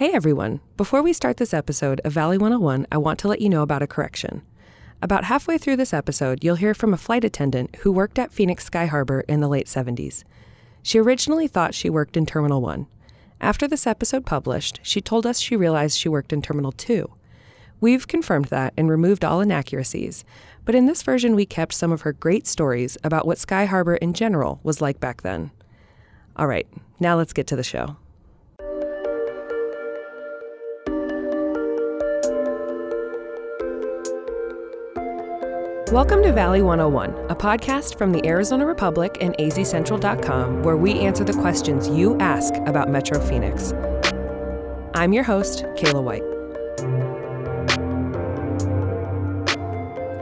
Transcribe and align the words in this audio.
Hey 0.00 0.12
everyone! 0.14 0.60
Before 0.78 1.02
we 1.02 1.12
start 1.12 1.36
this 1.36 1.52
episode 1.52 2.00
of 2.06 2.14
Valley 2.14 2.38
101, 2.38 2.86
I 2.90 2.96
want 2.96 3.18
to 3.18 3.28
let 3.28 3.42
you 3.42 3.50
know 3.50 3.60
about 3.60 3.82
a 3.82 3.86
correction. 3.86 4.40
About 5.02 5.24
halfway 5.24 5.58
through 5.58 5.76
this 5.76 5.92
episode, 5.92 6.42
you'll 6.42 6.56
hear 6.56 6.72
from 6.72 6.94
a 6.94 6.96
flight 6.96 7.22
attendant 7.22 7.76
who 7.80 7.92
worked 7.92 8.18
at 8.18 8.32
Phoenix 8.32 8.64
Sky 8.64 8.86
Harbor 8.86 9.20
in 9.28 9.40
the 9.40 9.46
late 9.46 9.66
70s. 9.66 10.24
She 10.82 10.98
originally 10.98 11.48
thought 11.48 11.74
she 11.74 11.90
worked 11.90 12.16
in 12.16 12.24
Terminal 12.24 12.62
1. 12.62 12.86
After 13.42 13.68
this 13.68 13.86
episode 13.86 14.24
published, 14.24 14.80
she 14.82 15.02
told 15.02 15.26
us 15.26 15.38
she 15.38 15.54
realized 15.54 15.98
she 15.98 16.08
worked 16.08 16.32
in 16.32 16.40
Terminal 16.40 16.72
2. 16.72 17.06
We've 17.82 18.08
confirmed 18.08 18.46
that 18.46 18.72
and 18.78 18.88
removed 18.88 19.22
all 19.22 19.42
inaccuracies, 19.42 20.24
but 20.64 20.74
in 20.74 20.86
this 20.86 21.02
version, 21.02 21.34
we 21.34 21.44
kept 21.44 21.74
some 21.74 21.92
of 21.92 22.00
her 22.00 22.14
great 22.14 22.46
stories 22.46 22.96
about 23.04 23.26
what 23.26 23.36
Sky 23.36 23.66
Harbor 23.66 23.96
in 23.96 24.14
general 24.14 24.60
was 24.62 24.80
like 24.80 24.98
back 24.98 25.20
then. 25.20 25.50
All 26.36 26.46
right, 26.46 26.66
now 26.98 27.18
let's 27.18 27.34
get 27.34 27.46
to 27.48 27.56
the 27.56 27.62
show. 27.62 27.98
Welcome 35.92 36.22
to 36.22 36.32
Valley 36.32 36.62
101, 36.62 37.30
a 37.30 37.34
podcast 37.34 37.98
from 37.98 38.12
the 38.12 38.24
Arizona 38.24 38.64
Republic 38.64 39.18
and 39.20 39.36
azcentral.com 39.38 40.62
where 40.62 40.76
we 40.76 41.00
answer 41.00 41.24
the 41.24 41.32
questions 41.32 41.88
you 41.88 42.16
ask 42.20 42.54
about 42.66 42.88
Metro 42.88 43.18
Phoenix. 43.18 43.72
I'm 44.94 45.12
your 45.12 45.24
host, 45.24 45.64
Kaila 45.74 46.00
White. 46.00 46.22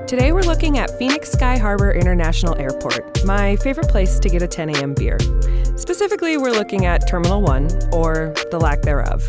Today 0.09 0.33
we're 0.33 0.41
looking 0.41 0.79
at 0.79 0.91
Phoenix 0.99 1.31
Sky 1.33 1.59
Harbor 1.59 1.93
International 1.93 2.57
Airport, 2.57 3.23
my 3.27 3.57
favorite 3.57 3.91
place 3.91 4.19
to 4.21 4.31
get 4.31 4.41
a 4.41 4.49
10 4.49 4.71
a.m. 4.71 4.95
beer. 4.95 5.19
Specifically, 5.77 6.39
we're 6.39 6.51
looking 6.51 6.87
at 6.87 7.07
Terminal 7.07 7.43
1, 7.43 7.91
or 7.93 8.33
the 8.51 8.59
lack 8.59 8.81
thereof. 8.81 9.23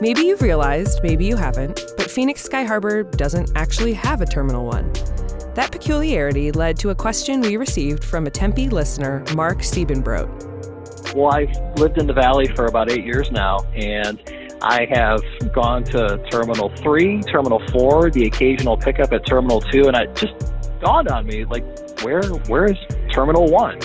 Maybe 0.00 0.20
you've 0.20 0.42
realized, 0.42 1.02
maybe 1.02 1.24
you 1.24 1.34
haven't, 1.34 1.80
but 1.96 2.08
Phoenix 2.08 2.44
Sky 2.44 2.62
Harbor 2.62 3.02
doesn't 3.02 3.50
actually 3.56 3.94
have 3.94 4.20
a 4.20 4.26
Terminal 4.26 4.64
1. 4.64 5.15
That 5.56 5.72
peculiarity 5.72 6.52
led 6.52 6.78
to 6.80 6.90
a 6.90 6.94
question 6.94 7.40
we 7.40 7.56
received 7.56 8.04
from 8.04 8.26
a 8.26 8.30
Tempe 8.30 8.68
listener, 8.68 9.24
Mark 9.34 9.60
Siebenbrot. 9.60 11.14
Well, 11.14 11.32
I've 11.32 11.78
lived 11.78 11.96
in 11.96 12.06
the 12.06 12.12
valley 12.12 12.46
for 12.54 12.66
about 12.66 12.90
eight 12.90 13.06
years 13.06 13.30
now, 13.30 13.60
and 13.74 14.20
I 14.60 14.86
have 14.90 15.22
gone 15.54 15.82
to 15.84 16.22
Terminal 16.30 16.68
3, 16.76 17.22
Terminal 17.22 17.66
4, 17.68 18.10
the 18.10 18.26
occasional 18.26 18.76
pickup 18.76 19.14
at 19.14 19.24
Terminal 19.24 19.62
2, 19.62 19.88
and 19.88 19.96
it 19.96 20.14
just 20.14 20.34
dawned 20.78 21.08
on 21.08 21.26
me, 21.26 21.46
like, 21.46 21.64
where 22.02 22.20
where 22.48 22.66
is 22.66 22.76
Terminal 23.10 23.50
1? 23.50 23.78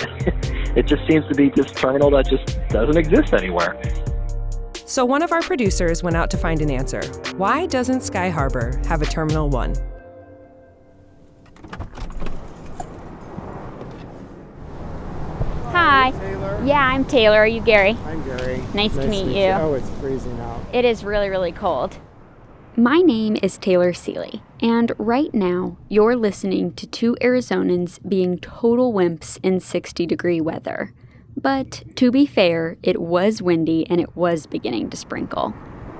it 0.76 0.86
just 0.86 1.08
seems 1.08 1.26
to 1.28 1.34
be 1.34 1.48
this 1.48 1.72
terminal 1.72 2.10
that 2.10 2.28
just 2.28 2.68
doesn't 2.68 2.98
exist 2.98 3.32
anywhere. 3.32 3.80
So 4.84 5.06
one 5.06 5.22
of 5.22 5.32
our 5.32 5.40
producers 5.40 6.02
went 6.02 6.16
out 6.16 6.30
to 6.32 6.36
find 6.36 6.60
an 6.60 6.70
answer. 6.70 7.00
Why 7.38 7.64
doesn't 7.64 8.02
Sky 8.02 8.28
Harbor 8.28 8.78
have 8.88 9.00
a 9.00 9.06
Terminal 9.06 9.48
1? 9.48 10.01
Hi. 15.84 16.12
Taylor. 16.12 16.62
Yeah, 16.64 16.80
I'm 16.86 17.04
Taylor. 17.04 17.38
Are 17.38 17.46
you 17.46 17.60
Gary? 17.60 17.96
I'm 18.06 18.24
Gary. 18.24 18.62
Nice 18.72 18.94
to 18.94 19.08
meet 19.08 19.36
you. 19.36 19.48
Oh, 19.50 19.74
it's 19.74 19.90
freezing 19.98 20.38
out. 20.38 20.60
It 20.72 20.84
is 20.84 21.02
really, 21.02 21.28
really 21.28 21.50
cold. 21.50 21.98
My 22.76 22.98
name 22.98 23.36
is 23.42 23.58
Taylor 23.58 23.92
Seely, 23.92 24.42
and 24.60 24.92
right 24.96 25.34
now 25.34 25.76
you're 25.88 26.14
listening 26.14 26.72
to 26.74 26.86
two 26.86 27.16
Arizonans 27.20 27.98
being 28.08 28.38
total 28.38 28.92
wimps 28.92 29.40
in 29.42 29.58
60 29.58 30.06
degree 30.06 30.40
weather. 30.40 30.94
But 31.36 31.82
to 31.96 32.12
be 32.12 32.26
fair, 32.26 32.76
it 32.84 33.02
was 33.02 33.42
windy 33.42 33.84
and 33.90 34.00
it 34.00 34.14
was 34.14 34.46
beginning 34.46 34.88
to 34.90 34.96
sprinkle. 34.96 35.52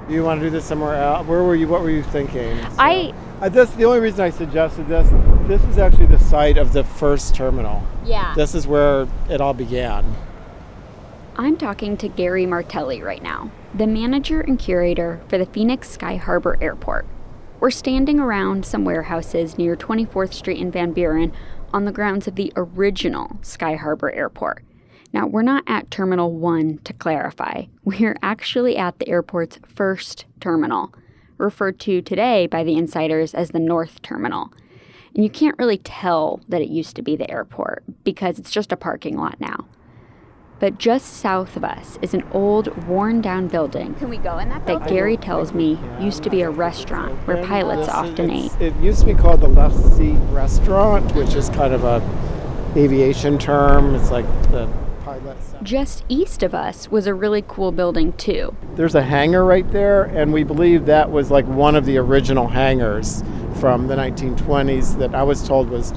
You 0.09 0.23
want 0.23 0.39
to 0.43 0.47
do 0.47 0.51
this 0.51 0.65
somewhere 0.65 0.95
else? 0.95 1.27
Where 1.27 1.43
were 1.43 1.57
you? 1.57 1.67
What 1.67 1.81
were 1.83 1.91
you 1.91 2.05
thinking? 2.05 2.57
I- 2.79 3.13
Uh, 3.41 3.49
this 3.49 3.69
the 3.73 3.85
only 3.85 3.99
reason 3.99 4.21
I 4.21 4.31
suggested 4.31 4.87
this. 4.87 5.09
This 5.49 5.63
is 5.65 5.77
actually 5.77 6.07
the 6.07 6.21
site 6.21 6.57
of 6.57 6.73
the 6.73 6.85
first 6.85 7.35
terminal. 7.35 7.83
Yeah. 8.05 8.33
This 8.37 8.55
is 8.55 8.67
where 8.67 9.09
it 9.29 9.41
all 9.41 9.55
began. 9.55 10.05
I'm 11.37 11.57
talking 11.57 11.97
to 11.97 12.09
Gary 12.09 12.47
Martelli 12.47 13.03
right 13.03 13.23
now, 13.23 13.51
the 13.75 13.89
manager 13.89 14.41
and 14.41 14.57
curator 14.57 15.21
for 15.29 15.39
the 15.39 15.47
Phoenix 15.47 15.91
Sky 15.91 16.15
Harbor 16.15 16.57
Airport. 16.61 17.07
We're 17.59 17.71
standing 17.71 18.21
around 18.21 18.65
some 18.65 18.85
warehouses 18.85 19.59
near 19.59 19.75
24th 19.75 20.33
Street 20.33 20.59
in 20.59 20.71
Van 20.71 20.93
Buren 20.93 21.33
on 21.73 21.87
the 21.87 21.93
grounds 21.93 22.29
of 22.29 22.37
the 22.37 22.53
original 22.55 23.39
Sky 23.43 23.75
Harbor 23.75 24.13
Airport. 24.13 24.63
Now, 25.13 25.27
we're 25.27 25.43
not 25.43 25.65
at 25.67 25.91
Terminal 25.91 26.33
1 26.33 26.79
to 26.85 26.93
clarify. 26.93 27.65
We're 27.85 28.17
actually 28.23 28.77
at 28.77 29.01
the 29.01 29.09
airport's 29.09 29.59
first 29.67 30.25
terminal, 30.41 30.95
referred 31.37 31.81
to 31.81 32.01
today 32.01 32.47
by 32.47 32.63
the 32.63 32.77
insiders 32.77 33.35
as 33.35 33.51
the 33.51 33.59
North 33.59 34.01
Terminal. 34.03 34.53
And 35.15 35.25
you 35.25 35.31
can't 35.31 35.59
really 35.59 35.79
tell 35.79 36.41
that 36.49 36.63
it 36.63 36.69
used 36.69 36.97
to 36.97 37.03
be 37.03 37.17
the 37.17 37.31
airport 37.31 37.85
because 38.05 38.39
it's 38.39 38.51
just 38.51 38.73
a 38.73 38.77
parking 38.77 39.17
lot 39.17 39.41
now. 39.41 39.67
But 40.59 40.79
just 40.79 41.15
south 41.15 41.57
of 41.57 41.65
us 41.65 41.99
is 42.03 42.15
an 42.15 42.23
old, 42.31 42.87
worn 42.87 43.21
down 43.21 43.49
building 43.49 43.95
Can 43.97 44.09
we 44.09 44.17
go 44.17 44.39
in 44.39 44.49
that 44.51 44.65
that? 44.65 44.89
Gary 44.89 45.17
tells 45.17 45.53
me 45.53 45.77
used 46.01 46.23
to 46.23 46.31
be 46.31 46.43
a 46.43 46.51
restaurant 46.51 47.15
where 47.27 47.37
uh, 47.37 47.47
pilots 47.47 47.87
this 47.87 47.95
often 47.95 48.31
ate. 48.31 48.53
It 48.61 48.75
used 48.77 49.01
to 49.01 49.07
be 49.07 49.15
called 49.15 49.41
the 49.41 49.49
Left 49.49 49.75
Seat 49.97 50.19
Restaurant, 50.31 51.17
which 51.17 51.35
is 51.35 51.49
kind 51.49 51.75
of 51.75 51.83
a 51.83 52.01
aviation 52.77 53.39
term. 53.39 53.97
It's 53.97 54.13
like 54.13 54.25
the 54.53 54.73
pilot. 55.33 55.45
section. 55.45 55.65
Just 55.65 56.05
east 56.09 56.43
of 56.43 56.55
us 56.55 56.91
was 56.91 57.07
a 57.07 57.15
really 57.15 57.45
cool 57.47 57.73
building, 57.73 58.13
too. 58.15 58.55
There's 58.75 58.95
a 58.95 59.03
hangar 59.03 59.45
right 59.45 59.71
there, 59.71 60.05
and 60.05 60.33
we 60.33 60.45
believe 60.45 60.87
that 60.87 61.11
was 61.11 61.31
like 61.31 61.47
one 61.47 61.75
of 61.77 61.85
the 61.87 61.99
original 61.99 62.49
hangars 62.49 63.23
from 63.61 63.89
the 63.89 63.95
1920s 63.95 64.99
that 64.99 65.15
I 65.15 65.23
was 65.23 65.47
told 65.47 65.69
was 65.71 65.93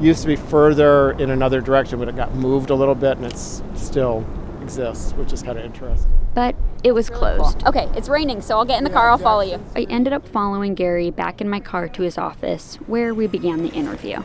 used 0.00 0.22
to 0.22 0.28
be 0.28 0.36
further 0.36 1.12
in 1.12 1.30
another 1.30 1.60
direction, 1.60 1.98
but 1.98 2.08
it 2.08 2.16
got 2.16 2.34
moved 2.34 2.70
a 2.70 2.74
little 2.74 2.94
bit, 2.94 3.18
and 3.18 3.26
it 3.26 3.36
still 3.36 4.24
exists, 4.62 5.12
which 5.12 5.32
is 5.32 5.42
kind 5.42 5.58
of 5.58 5.64
interesting. 5.64 6.10
But 6.34 6.56
it 6.82 6.92
was 6.92 7.08
closed. 7.08 7.64
Okay, 7.64 7.88
it's 7.94 8.08
raining, 8.08 8.40
so 8.40 8.58
I'll 8.58 8.64
get 8.64 8.78
in 8.78 8.84
the 8.84 8.90
car. 8.90 9.08
I'll 9.08 9.18
follow 9.18 9.42
you. 9.42 9.62
I 9.76 9.86
ended 9.88 10.12
up 10.12 10.26
following 10.26 10.74
Gary 10.74 11.10
back 11.10 11.40
in 11.40 11.48
my 11.48 11.60
car 11.60 11.88
to 11.88 12.02
his 12.02 12.18
office, 12.18 12.76
where 12.86 13.14
we 13.14 13.26
began 13.26 13.62
the 13.62 13.68
interview. 13.68 14.22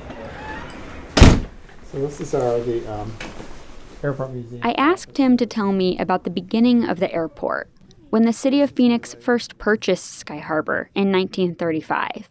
So 1.92 2.00
this 2.00 2.20
is 2.20 2.34
our 2.34 2.60
the 2.60 2.86
um, 2.88 3.14
airport 4.04 4.32
museum. 4.34 4.62
I 4.64 4.72
asked 4.74 5.18
him 5.18 5.38
to 5.38 5.46
tell 5.46 5.72
me 5.72 5.98
about 5.98 6.24
the 6.24 6.30
beginning 6.30 6.88
of 6.88 7.00
the 7.00 7.12
airport, 7.14 7.70
when 8.10 8.24
the 8.24 8.34
city 8.34 8.62
of 8.62 8.72
Phoenix 8.72 9.14
first 9.20 9.58
purchased 9.58 10.14
Sky 10.14 10.38
Harbor 10.40 10.90
in 10.96 11.12
1935. 11.12 12.30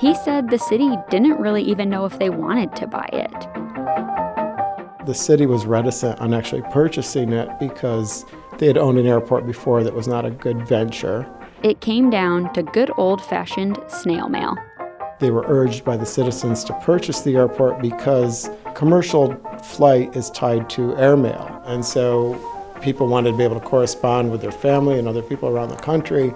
He 0.00 0.14
said 0.14 0.48
the 0.48 0.58
city 0.58 0.96
didn't 1.10 1.38
really 1.40 1.62
even 1.62 1.90
know 1.90 2.06
if 2.06 2.18
they 2.18 2.30
wanted 2.30 2.74
to 2.76 2.86
buy 2.86 3.08
it. 3.12 3.46
the 5.06 5.14
city 5.14 5.46
was 5.46 5.66
reticent 5.66 6.20
on 6.20 6.32
actually 6.32 6.62
purchasing 6.70 7.32
it 7.32 7.48
because 7.58 8.24
they 8.58 8.66
had 8.66 8.78
owned 8.78 8.98
an 8.98 9.06
airport 9.06 9.46
before 9.46 9.82
that 9.82 9.94
was 9.94 10.06
not 10.06 10.24
a 10.24 10.30
good 10.30 10.66
venture. 10.68 11.26
It 11.62 11.80
came 11.80 12.10
down 12.10 12.52
to 12.52 12.62
good 12.62 12.90
old 12.96 13.20
fashioned 13.24 13.78
snail 13.88 14.28
mail. 14.28 14.56
They 15.20 15.30
were 15.30 15.44
urged 15.46 15.84
by 15.84 15.96
the 15.96 16.06
citizens 16.06 16.64
to 16.64 16.72
purchase 16.80 17.20
the 17.20 17.36
airport 17.36 17.80
because 17.80 18.50
commercial 18.74 19.34
flight 19.62 20.16
is 20.16 20.30
tied 20.30 20.68
to 20.70 20.96
airmail. 20.96 21.62
And 21.66 21.84
so 21.84 22.38
people 22.80 23.06
wanted 23.06 23.32
to 23.32 23.36
be 23.36 23.44
able 23.44 23.60
to 23.60 23.66
correspond 23.66 24.30
with 24.30 24.40
their 24.40 24.50
family 24.50 24.98
and 24.98 25.06
other 25.06 25.22
people 25.22 25.48
around 25.48 25.68
the 25.68 25.76
country. 25.76 26.32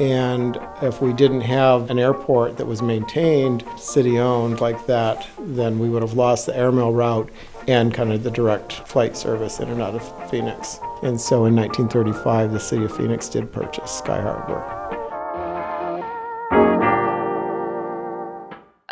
And 0.00 0.58
if 0.80 1.02
we 1.02 1.12
didn't 1.12 1.42
have 1.42 1.90
an 1.90 1.98
airport 1.98 2.56
that 2.56 2.66
was 2.66 2.80
maintained, 2.80 3.64
city 3.76 4.18
owned 4.18 4.60
like 4.60 4.86
that, 4.86 5.28
then 5.38 5.78
we 5.78 5.90
would 5.90 6.02
have 6.02 6.14
lost 6.14 6.46
the 6.46 6.56
airmail 6.56 6.92
route 6.92 7.30
and 7.68 7.92
kind 7.92 8.12
of 8.12 8.22
the 8.22 8.30
direct 8.30 8.72
flight 8.72 9.16
service 9.16 9.60
in 9.60 9.68
and 9.68 9.82
out 9.82 9.94
of 9.94 10.30
Phoenix. 10.30 10.80
And 11.02 11.20
so 11.20 11.44
in 11.44 11.54
1935, 11.54 12.52
the 12.52 12.58
city 12.60 12.84
of 12.84 12.96
Phoenix 12.96 13.28
did 13.28 13.52
purchase 13.52 13.90
Sky 13.90 14.20
Harbor. 14.20 14.81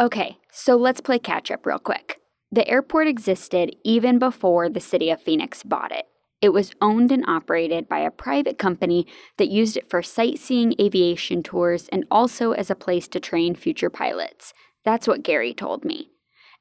Okay, 0.01 0.39
so 0.51 0.77
let's 0.77 1.03
play 1.03 1.19
catch 1.19 1.51
up 1.51 1.67
real 1.67 1.79
quick. 1.79 2.23
The 2.51 2.67
airport 2.67 3.07
existed 3.07 3.77
even 3.85 4.19
before 4.19 4.71
the 4.71 4.81
city 4.81 5.11
of 5.11 5.21
Phoenix 5.21 5.63
bought 5.63 5.93
it. 5.93 6.07
It 6.41 6.55
was 6.55 6.73
owned 6.81 7.13
and 7.13 7.23
operated 7.29 7.87
by 7.87 7.99
a 7.99 8.11
private 8.11 8.57
company 8.57 9.07
that 9.37 9.51
used 9.51 9.77
it 9.77 9.91
for 9.91 10.03
sightseeing 10.03 10.75
aviation 10.81 11.43
tours 11.43 11.87
and 11.93 12.07
also 12.11 12.53
as 12.53 12.71
a 12.71 12.75
place 12.75 13.09
to 13.09 13.21
train 13.21 13.55
future 13.55 13.91
pilots. 13.91 14.55
That's 14.87 15.07
what 15.07 15.23
Gary 15.23 15.53
told 15.53 15.85
me. 15.85 16.09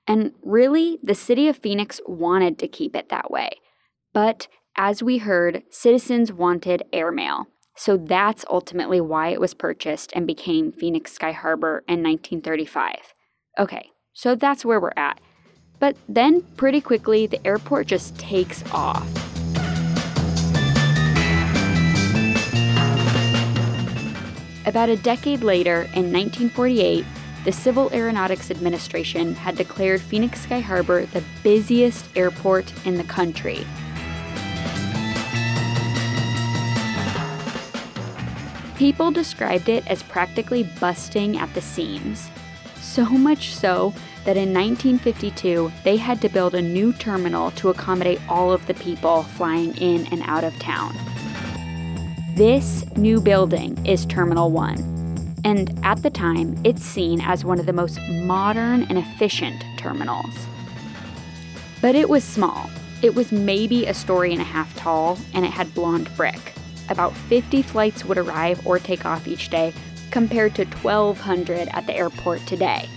And 0.05 0.33
really, 0.43 0.99
the 1.01 1.15
city 1.15 1.47
of 1.47 1.55
Phoenix 1.55 2.01
wanted 2.05 2.59
to 2.59 2.67
keep 2.67 2.93
it 2.93 3.07
that 3.07 3.31
way. 3.31 3.51
But 4.11 4.49
as 4.75 5.01
we 5.01 5.19
heard, 5.19 5.63
citizens 5.69 6.33
wanted 6.33 6.83
airmail. 6.91 7.47
So 7.77 7.95
that's 7.95 8.43
ultimately 8.49 8.99
why 8.99 9.29
it 9.29 9.39
was 9.39 9.53
purchased 9.53 10.11
and 10.13 10.27
became 10.27 10.73
Phoenix 10.73 11.13
Sky 11.13 11.31
Harbor 11.31 11.85
in 11.87 12.03
1935. 12.03 13.13
Okay, 13.59 13.91
so 14.13 14.35
that's 14.35 14.63
where 14.63 14.79
we're 14.79 14.93
at. 14.95 15.19
But 15.79 15.97
then, 16.07 16.41
pretty 16.55 16.79
quickly, 16.79 17.27
the 17.27 17.45
airport 17.45 17.87
just 17.87 18.17
takes 18.17 18.63
off. 18.71 19.05
About 24.65 24.87
a 24.87 24.95
decade 24.95 25.41
later, 25.41 25.81
in 25.93 26.13
1948, 26.13 27.05
the 27.43 27.51
Civil 27.51 27.89
Aeronautics 27.93 28.49
Administration 28.49 29.35
had 29.35 29.57
declared 29.57 29.99
Phoenix 29.99 30.41
Sky 30.41 30.59
Harbor 30.59 31.05
the 31.07 31.23
busiest 31.43 32.05
airport 32.15 32.71
in 32.85 32.95
the 32.95 33.03
country. 33.03 33.65
People 38.77 39.11
described 39.11 39.67
it 39.67 39.85
as 39.87 40.01
practically 40.03 40.63
busting 40.79 41.37
at 41.37 41.53
the 41.53 41.61
seams. 41.61 42.29
So 42.81 43.05
much 43.05 43.53
so 43.53 43.93
that 44.25 44.37
in 44.37 44.53
1952 44.53 45.71
they 45.83 45.97
had 45.97 46.21
to 46.21 46.29
build 46.29 46.55
a 46.55 46.61
new 46.61 46.93
terminal 46.93 47.51
to 47.51 47.69
accommodate 47.69 48.19
all 48.27 48.51
of 48.51 48.65
the 48.67 48.73
people 48.73 49.23
flying 49.23 49.75
in 49.77 50.07
and 50.11 50.21
out 50.23 50.43
of 50.43 50.57
town. 50.59 50.95
This 52.35 52.85
new 52.95 53.19
building 53.19 53.85
is 53.85 54.05
Terminal 54.05 54.51
1, 54.51 55.35
and 55.43 55.77
at 55.83 56.01
the 56.03 56.09
time 56.09 56.57
it's 56.63 56.83
seen 56.83 57.19
as 57.21 57.43
one 57.43 57.59
of 57.59 57.65
the 57.65 57.73
most 57.73 57.99
modern 58.09 58.83
and 58.83 58.97
efficient 58.97 59.63
terminals. 59.77 60.47
But 61.81 61.95
it 61.95 62.07
was 62.07 62.23
small. 62.23 62.69
It 63.01 63.15
was 63.15 63.31
maybe 63.31 63.85
a 63.85 63.93
story 63.93 64.31
and 64.31 64.41
a 64.41 64.45
half 64.45 64.73
tall, 64.75 65.17
and 65.33 65.45
it 65.45 65.51
had 65.51 65.73
blonde 65.73 66.09
brick. 66.15 66.53
About 66.89 67.13
50 67.13 67.61
flights 67.61 68.05
would 68.05 68.17
arrive 68.17 68.65
or 68.65 68.79
take 68.79 69.05
off 69.05 69.27
each 69.27 69.49
day, 69.49 69.73
compared 70.11 70.55
to 70.55 70.65
1,200 70.65 71.67
at 71.69 71.85
the 71.85 71.95
airport 71.95 72.45
today. 72.47 72.87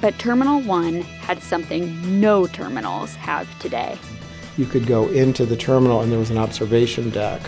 But 0.00 0.18
Terminal 0.18 0.60
1 0.60 1.00
had 1.00 1.42
something 1.42 2.20
no 2.20 2.46
terminals 2.46 3.14
have 3.16 3.46
today. 3.58 3.98
You 4.56 4.66
could 4.66 4.86
go 4.86 5.08
into 5.08 5.44
the 5.44 5.56
terminal 5.56 6.00
and 6.00 6.10
there 6.10 6.18
was 6.18 6.30
an 6.30 6.38
observation 6.38 7.10
deck 7.10 7.40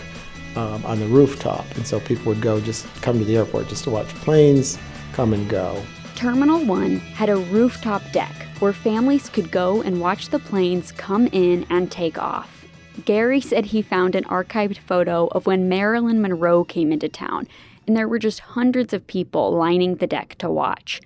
um, 0.55 0.85
on 0.85 0.99
the 0.99 1.07
rooftop. 1.07 1.65
And 1.75 1.85
so 1.85 1.99
people 1.99 2.25
would 2.25 2.41
go 2.41 2.59
just 2.59 2.85
come 3.01 3.19
to 3.19 3.25
the 3.25 3.37
airport 3.37 3.69
just 3.69 3.83
to 3.85 3.89
watch 3.89 4.07
planes 4.15 4.77
come 5.13 5.33
and 5.33 5.49
go. 5.49 5.81
Terminal 6.15 6.63
1 6.65 6.97
had 6.97 7.29
a 7.29 7.37
rooftop 7.37 8.01
deck 8.11 8.33
where 8.59 8.73
families 8.73 9.29
could 9.29 9.51
go 9.51 9.81
and 9.81 10.01
watch 10.01 10.29
the 10.29 10.39
planes 10.39 10.91
come 10.91 11.27
in 11.27 11.65
and 11.69 11.89
take 11.89 12.17
off. 12.17 12.65
Gary 13.05 13.39
said 13.39 13.67
he 13.67 13.81
found 13.81 14.15
an 14.15 14.25
archived 14.25 14.77
photo 14.79 15.27
of 15.27 15.45
when 15.45 15.69
Marilyn 15.69 16.21
Monroe 16.21 16.65
came 16.65 16.91
into 16.91 17.07
town, 17.07 17.47
and 17.89 17.97
there 17.97 18.07
were 18.07 18.19
just 18.19 18.41
hundreds 18.41 18.93
of 18.93 19.07
people 19.07 19.51
lining 19.51 19.95
the 19.95 20.05
deck 20.05 20.35
to 20.37 20.47
watch. 20.47 21.01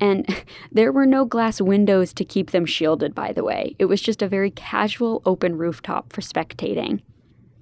And 0.00 0.42
there 0.72 0.90
were 0.90 1.04
no 1.04 1.26
glass 1.26 1.60
windows 1.60 2.14
to 2.14 2.24
keep 2.24 2.50
them 2.50 2.64
shielded, 2.64 3.14
by 3.14 3.34
the 3.34 3.44
way. 3.44 3.76
It 3.78 3.84
was 3.84 4.00
just 4.00 4.22
a 4.22 4.26
very 4.26 4.50
casual 4.50 5.20
open 5.26 5.58
rooftop 5.58 6.14
for 6.14 6.22
spectating. 6.22 7.02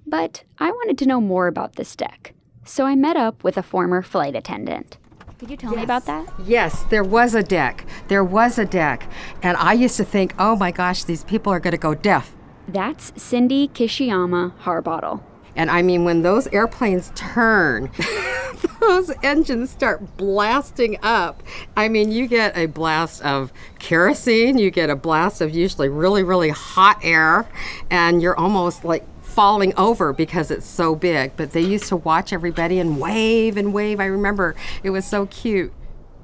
But 0.07 0.45
I 0.59 0.71
wanted 0.71 0.97
to 0.99 1.05
know 1.05 1.19
more 1.19 1.47
about 1.47 1.75
this 1.75 1.93
deck, 1.93 2.33
so 2.63 2.85
I 2.85 2.95
met 2.95 3.17
up 3.17 3.43
with 3.43 3.57
a 3.57 3.63
former 3.63 4.01
flight 4.01 4.33
attendant. 4.33 4.97
Could 5.39 5.51
you 5.51 5.57
tell 5.57 5.71
yes. 5.71 5.77
me 5.79 5.83
about 5.83 6.05
that? 6.05 6.33
Yes, 6.45 6.83
there 6.83 7.03
was 7.03 7.35
a 7.35 7.43
deck. 7.43 7.85
There 8.07 8.23
was 8.23 8.57
a 8.57 8.63
deck. 8.63 9.11
And 9.41 9.57
I 9.57 9.73
used 9.73 9.97
to 9.97 10.05
think, 10.05 10.33
oh 10.39 10.55
my 10.55 10.71
gosh, 10.71 11.03
these 11.03 11.25
people 11.25 11.51
are 11.51 11.59
going 11.59 11.73
to 11.73 11.77
go 11.77 11.95
deaf. 11.95 12.33
That's 12.65 13.11
Cindy 13.21 13.67
Kishiyama 13.67 14.57
Harbottle. 14.59 15.21
And 15.55 15.69
I 15.69 15.81
mean, 15.81 16.03
when 16.03 16.21
those 16.21 16.47
airplanes 16.47 17.11
turn, 17.15 17.91
those 18.79 19.11
engines 19.21 19.69
start 19.69 20.17
blasting 20.17 20.97
up. 21.03 21.43
I 21.75 21.89
mean, 21.89 22.11
you 22.11 22.27
get 22.27 22.57
a 22.57 22.65
blast 22.65 23.23
of 23.23 23.53
kerosene, 23.79 24.57
you 24.57 24.71
get 24.71 24.89
a 24.89 24.95
blast 24.95 25.41
of 25.41 25.51
usually 25.51 25.89
really, 25.89 26.23
really 26.23 26.49
hot 26.49 26.99
air, 27.03 27.47
and 27.89 28.21
you're 28.21 28.37
almost 28.37 28.83
like 28.83 29.05
falling 29.21 29.73
over 29.77 30.13
because 30.13 30.51
it's 30.51 30.65
so 30.65 30.95
big. 30.95 31.35
But 31.35 31.51
they 31.51 31.61
used 31.61 31.87
to 31.87 31.95
watch 31.95 32.33
everybody 32.33 32.79
and 32.79 32.99
wave 32.99 33.57
and 33.57 33.73
wave. 33.73 33.99
I 33.99 34.05
remember 34.05 34.55
it 34.83 34.89
was 34.91 35.05
so 35.05 35.25
cute. 35.27 35.73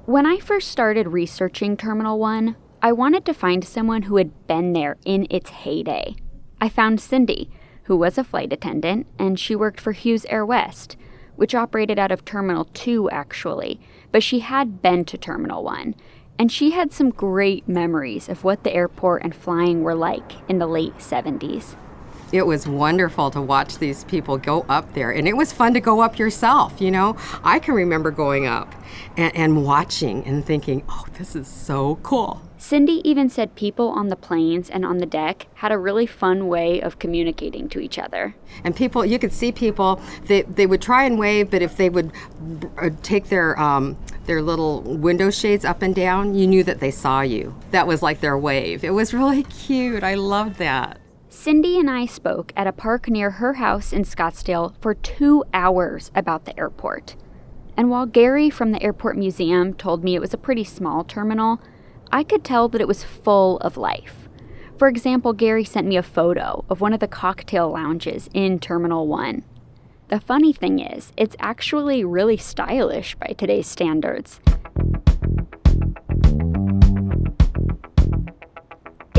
When 0.06 0.26
I 0.26 0.38
first 0.38 0.68
started 0.68 1.08
researching 1.08 1.76
Terminal 1.76 2.18
1, 2.18 2.56
I 2.82 2.92
wanted 2.92 3.24
to 3.26 3.34
find 3.34 3.64
someone 3.64 4.02
who 4.02 4.16
had 4.16 4.46
been 4.46 4.72
there 4.72 4.96
in 5.04 5.26
its 5.30 5.50
heyday. 5.50 6.16
I 6.60 6.68
found 6.68 7.00
Cindy 7.00 7.50
who 7.90 7.96
was 7.96 8.16
a 8.16 8.22
flight 8.22 8.52
attendant, 8.52 9.04
and 9.18 9.36
she 9.36 9.56
worked 9.56 9.80
for 9.80 9.90
Hughes 9.90 10.24
Air 10.26 10.46
West, 10.46 10.96
which 11.34 11.56
operated 11.56 11.98
out 11.98 12.12
of 12.12 12.24
Terminal 12.24 12.66
2 12.66 13.10
actually, 13.10 13.80
but 14.12 14.22
she 14.22 14.38
had 14.38 14.80
been 14.80 15.04
to 15.06 15.18
Terminal 15.18 15.64
1, 15.64 15.96
and 16.38 16.52
she 16.52 16.70
had 16.70 16.92
some 16.92 17.10
great 17.10 17.66
memories 17.66 18.28
of 18.28 18.44
what 18.44 18.62
the 18.62 18.72
airport 18.72 19.24
and 19.24 19.34
flying 19.34 19.82
were 19.82 19.96
like 19.96 20.34
in 20.48 20.60
the 20.60 20.68
late 20.68 20.98
70s. 20.98 21.74
It 22.32 22.46
was 22.46 22.66
wonderful 22.66 23.30
to 23.32 23.40
watch 23.40 23.78
these 23.78 24.04
people 24.04 24.38
go 24.38 24.64
up 24.68 24.94
there, 24.94 25.10
and 25.10 25.26
it 25.26 25.36
was 25.36 25.52
fun 25.52 25.74
to 25.74 25.80
go 25.80 26.00
up 26.00 26.18
yourself. 26.18 26.80
You 26.80 26.90
know, 26.90 27.16
I 27.42 27.58
can 27.58 27.74
remember 27.74 28.10
going 28.10 28.46
up 28.46 28.74
and, 29.16 29.34
and 29.34 29.64
watching 29.64 30.24
and 30.24 30.44
thinking, 30.44 30.84
oh, 30.88 31.06
this 31.18 31.34
is 31.34 31.48
so 31.48 31.96
cool. 32.02 32.42
Cindy 32.56 33.00
even 33.08 33.30
said 33.30 33.54
people 33.54 33.88
on 33.88 34.08
the 34.08 34.16
planes 34.16 34.68
and 34.68 34.84
on 34.84 34.98
the 34.98 35.06
deck 35.06 35.46
had 35.54 35.72
a 35.72 35.78
really 35.78 36.04
fun 36.06 36.46
way 36.46 36.78
of 36.80 36.98
communicating 36.98 37.70
to 37.70 37.80
each 37.80 37.98
other. 37.98 38.36
And 38.62 38.76
people, 38.76 39.04
you 39.04 39.18
could 39.18 39.32
see 39.32 39.50
people, 39.50 39.98
they, 40.24 40.42
they 40.42 40.66
would 40.66 40.82
try 40.82 41.04
and 41.04 41.18
wave, 41.18 41.50
but 41.50 41.62
if 41.62 41.78
they 41.78 41.88
would 41.88 42.12
uh, 42.76 42.90
take 43.02 43.30
their, 43.30 43.58
um, 43.58 43.96
their 44.26 44.42
little 44.42 44.82
window 44.82 45.30
shades 45.30 45.64
up 45.64 45.80
and 45.80 45.94
down, 45.94 46.34
you 46.34 46.46
knew 46.46 46.62
that 46.64 46.80
they 46.80 46.90
saw 46.90 47.22
you. 47.22 47.54
That 47.70 47.86
was 47.86 48.02
like 48.02 48.20
their 48.20 48.36
wave. 48.36 48.84
It 48.84 48.90
was 48.90 49.14
really 49.14 49.42
cute. 49.66 50.04
I 50.04 50.14
loved 50.14 50.56
that. 50.56 50.99
Cindy 51.32 51.78
and 51.78 51.88
I 51.88 52.06
spoke 52.06 52.52
at 52.56 52.66
a 52.66 52.72
park 52.72 53.08
near 53.08 53.30
her 53.30 53.54
house 53.54 53.92
in 53.92 54.02
Scottsdale 54.02 54.74
for 54.80 54.94
two 54.94 55.44
hours 55.54 56.10
about 56.12 56.44
the 56.44 56.58
airport. 56.58 57.14
And 57.76 57.88
while 57.88 58.04
Gary 58.04 58.50
from 58.50 58.72
the 58.72 58.82
Airport 58.82 59.16
Museum 59.16 59.72
told 59.74 60.02
me 60.02 60.16
it 60.16 60.20
was 60.20 60.34
a 60.34 60.38
pretty 60.38 60.64
small 60.64 61.04
terminal, 61.04 61.60
I 62.10 62.24
could 62.24 62.42
tell 62.42 62.68
that 62.70 62.80
it 62.80 62.88
was 62.88 63.04
full 63.04 63.58
of 63.58 63.76
life. 63.76 64.28
For 64.76 64.88
example, 64.88 65.32
Gary 65.32 65.62
sent 65.62 65.86
me 65.86 65.96
a 65.96 66.02
photo 66.02 66.64
of 66.68 66.80
one 66.80 66.92
of 66.92 66.98
the 66.98 67.06
cocktail 67.06 67.70
lounges 67.70 68.28
in 68.34 68.58
Terminal 68.58 69.06
1. 69.06 69.44
The 70.08 70.18
funny 70.18 70.52
thing 70.52 70.80
is, 70.80 71.12
it's 71.16 71.36
actually 71.38 72.04
really 72.04 72.38
stylish 72.38 73.14
by 73.14 73.36
today's 73.38 73.68
standards. 73.68 74.40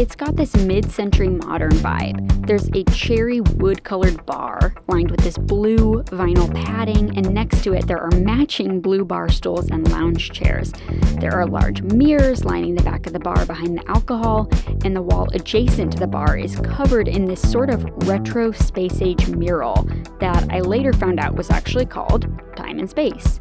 It's 0.02 0.16
got 0.16 0.36
this 0.36 0.56
mid 0.56 0.92
century 0.92 1.30
modern 1.30 1.74
vibe. 1.74 2.48
There's 2.48 2.68
a 2.70 2.84
cherry 2.86 3.40
wood 3.40 3.84
colored 3.84 4.26
bar 4.26 4.74
lined 4.88 5.12
with 5.12 5.20
this 5.20 5.38
blue 5.38 6.02
vinyl 6.06 6.52
padding, 6.66 7.16
and 7.16 7.32
next 7.32 7.64
to 7.66 7.74
it, 7.74 7.86
there 7.86 8.00
are 8.00 8.10
matching 8.10 8.82
blue 8.82 9.06
bar 9.06 9.30
stools 9.30 9.70
and 9.70 9.88
lounge 9.92 10.32
chairs. 10.32 10.74
There 11.20 11.34
are 11.34 11.46
large 11.46 11.84
mirrors 11.84 12.44
lining 12.44 12.74
the 12.74 12.82
back 12.82 13.06
of 13.06 13.14
the 13.14 13.20
bar 13.20 13.46
behind 13.46 13.78
the 13.78 13.88
alcohol, 13.88 14.50
and 14.84 14.96
the 14.96 15.04
wall 15.04 15.28
adjacent 15.36 15.92
to 15.92 16.00
the 16.00 16.08
bar 16.08 16.36
is 16.36 16.56
covered 16.62 17.08
in 17.08 17.26
this 17.26 17.52
sort 17.52 17.70
of 17.70 17.86
retro 18.08 18.52
space 18.52 19.04
age 19.04 19.28
mural 19.28 19.88
that 20.20 20.52
I 20.52 20.62
later 20.62 20.94
found 20.94 21.20
out 21.20 21.36
was 21.36 21.52
actually 21.52 21.86
called 21.86 22.26
Time 22.56 22.80
and 22.80 22.90
Space. 22.90 23.40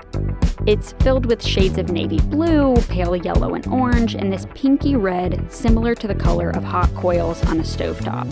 It's 0.66 0.92
filled 1.00 1.24
with 1.24 1.42
shades 1.42 1.78
of 1.78 1.90
navy 1.90 2.20
blue, 2.20 2.76
pale 2.88 3.16
yellow, 3.16 3.54
and 3.54 3.66
orange, 3.68 4.14
and 4.14 4.30
this 4.30 4.46
pinky 4.54 4.94
red, 4.94 5.50
similar 5.50 5.94
to 5.94 6.06
the 6.06 6.14
color 6.14 6.50
of 6.50 6.62
hot 6.62 6.94
coils 6.94 7.42
on 7.46 7.60
a 7.60 7.62
stovetop. 7.62 8.28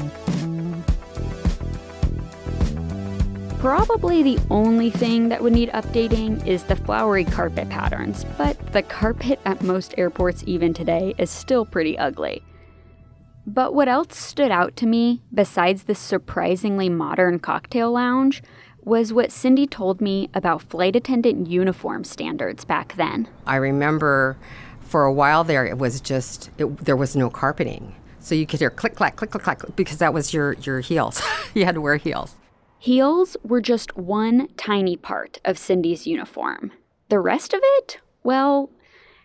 Probably 3.59 4.23
the 4.23 4.39
only 4.51 4.91
thing 4.91 5.31
that 5.31 5.43
would 5.43 5.55
need 5.55 5.71
updating 5.71 6.47
is 6.47 6.65
the 6.65 6.77
flowery 6.77 7.25
carpet 7.25 7.71
patterns, 7.71 8.25
but 8.37 8.73
the 8.73 8.83
carpet 8.83 9.41
at 9.47 9.63
most 9.63 9.95
airports, 9.97 10.45
even 10.47 10.75
today, 10.75 11.15
is 11.17 11.31
still 11.31 11.65
pretty 11.65 11.99
ugly. 11.99 12.43
But 13.47 13.73
what 13.75 13.89
else 13.89 14.17
stood 14.17 14.51
out 14.51 14.77
to 14.77 14.87
me, 14.87 15.23
besides 15.33 15.85
this 15.85 15.99
surprisingly 15.99 16.91
modern 16.91 17.39
cocktail 17.39 17.91
lounge, 17.91 18.43
was 18.89 19.13
what 19.13 19.31
Cindy 19.31 19.67
told 19.67 20.01
me 20.01 20.31
about 20.35 20.63
flight 20.63 20.97
attendant 20.97 21.47
uniform 21.47 22.03
standards 22.03 22.65
back 22.65 22.97
then. 22.97 23.29
I 23.47 23.57
remember 23.57 24.37
for 24.81 25.05
a 25.05 25.13
while 25.13 25.45
there, 25.45 25.67
it 25.67 25.79
was 25.79 26.01
just, 26.01 26.51
it, 26.59 26.65
there 26.79 26.97
was 26.97 27.15
no 27.15 27.29
carpeting. 27.29 27.95
So 28.19 28.35
you 28.35 28.47
could 28.47 28.59
hear 28.59 28.71
click, 28.71 28.97
clack, 28.97 29.17
click, 29.17 29.31
click, 29.31 29.45
clack, 29.45 29.77
because 29.77 29.99
that 29.99 30.13
was 30.15 30.33
your, 30.33 30.55
your 30.55 30.81
heels. 30.81 31.23
you 31.55 31.65
had 31.65 31.75
to 31.75 31.81
wear 31.81 31.97
heels. 31.97 32.37
Heels 32.79 33.37
were 33.43 33.61
just 33.61 33.97
one 33.97 34.49
tiny 34.57 34.97
part 34.97 35.39
of 35.45 35.59
Cindy's 35.59 36.07
uniform. 36.07 36.73
The 37.11 37.21
rest 37.21 37.53
of 37.53 37.61
it? 37.63 37.99
Well, 38.23 38.71